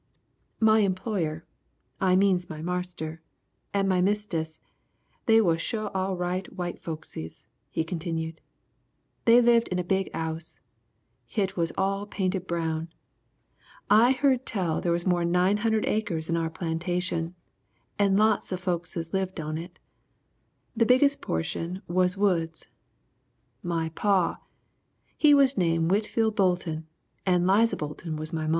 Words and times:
"My 0.59 0.79
employer, 0.79 1.45
I 1.99 2.15
means 2.15 2.49
my 2.49 2.59
marster, 2.63 3.21
and 3.71 3.87
my 3.87 4.01
mistess, 4.01 4.59
they 5.27 5.39
was 5.41 5.61
sho' 5.61 5.89
all 5.89 6.17
right 6.17 6.51
white 6.51 6.81
folkses," 6.81 7.45
he 7.69 7.83
continued. 7.83 8.41
"They 9.25 9.41
lived 9.41 9.67
in 9.67 9.77
the 9.77 9.83
big 9.83 10.09
'ouse. 10.11 10.59
Hit 11.27 11.55
was 11.55 11.71
all 11.77 12.07
painted 12.07 12.47
brown. 12.47 12.91
I 13.91 14.13
heard 14.13 14.47
tell 14.47 14.81
they 14.81 14.89
was 14.89 15.05
more'n 15.05 15.31
900 15.31 15.85
acres 15.85 16.29
in 16.29 16.35
our 16.35 16.49
plantation 16.49 17.35
and 17.99 18.17
lots 18.17 18.51
of 18.51 18.59
folkses 18.59 19.13
lived 19.13 19.39
on 19.39 19.55
it. 19.55 19.77
The 20.75 20.87
biggest 20.87 21.21
portion 21.21 21.83
was 21.87 22.17
woods. 22.17 22.65
My 23.61 23.89
paw, 23.89 24.37
he 25.15 25.35
was 25.35 25.59
name 25.59 25.89
Whitfield 25.89 26.35
Bolton 26.35 26.87
and 27.23 27.45
Liza 27.45 27.77
Bolton 27.77 28.15
was 28.15 28.33
my 28.33 28.47
maw. 28.47 28.49